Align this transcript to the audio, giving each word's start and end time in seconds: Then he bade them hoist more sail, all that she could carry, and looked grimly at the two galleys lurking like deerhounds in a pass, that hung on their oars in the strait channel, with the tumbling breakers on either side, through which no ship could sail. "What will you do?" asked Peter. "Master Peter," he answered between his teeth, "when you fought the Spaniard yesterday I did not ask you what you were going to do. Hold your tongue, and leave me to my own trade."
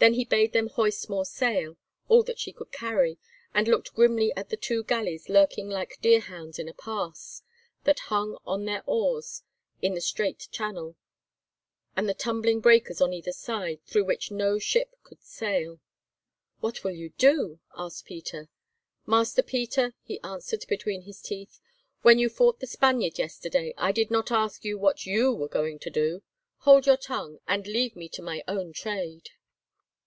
Then 0.00 0.14
he 0.14 0.24
bade 0.24 0.54
them 0.54 0.68
hoist 0.70 1.10
more 1.10 1.26
sail, 1.26 1.76
all 2.08 2.22
that 2.22 2.38
she 2.38 2.54
could 2.54 2.72
carry, 2.72 3.18
and 3.52 3.68
looked 3.68 3.92
grimly 3.92 4.32
at 4.34 4.48
the 4.48 4.56
two 4.56 4.82
galleys 4.82 5.28
lurking 5.28 5.68
like 5.68 6.00
deerhounds 6.00 6.58
in 6.58 6.70
a 6.70 6.72
pass, 6.72 7.42
that 7.84 7.98
hung 8.08 8.38
on 8.46 8.64
their 8.64 8.82
oars 8.86 9.42
in 9.82 9.92
the 9.92 10.00
strait 10.00 10.48
channel, 10.50 10.96
with 11.94 12.06
the 12.06 12.14
tumbling 12.14 12.60
breakers 12.60 13.02
on 13.02 13.12
either 13.12 13.30
side, 13.32 13.82
through 13.84 14.04
which 14.04 14.30
no 14.30 14.58
ship 14.58 14.96
could 15.02 15.20
sail. 15.22 15.80
"What 16.60 16.82
will 16.82 16.92
you 16.94 17.10
do?" 17.18 17.60
asked 17.76 18.06
Peter. 18.06 18.48
"Master 19.04 19.42
Peter," 19.42 19.92
he 20.02 20.18
answered 20.22 20.64
between 20.66 21.02
his 21.02 21.20
teeth, 21.20 21.60
"when 22.00 22.18
you 22.18 22.30
fought 22.30 22.60
the 22.60 22.66
Spaniard 22.66 23.18
yesterday 23.18 23.74
I 23.76 23.92
did 23.92 24.10
not 24.10 24.30
ask 24.32 24.64
you 24.64 24.78
what 24.78 25.04
you 25.04 25.30
were 25.34 25.46
going 25.46 25.78
to 25.80 25.90
do. 25.90 26.22
Hold 26.60 26.86
your 26.86 26.96
tongue, 26.96 27.40
and 27.46 27.66
leave 27.66 27.96
me 27.96 28.08
to 28.08 28.22
my 28.22 28.42
own 28.48 28.72
trade." 28.72 29.28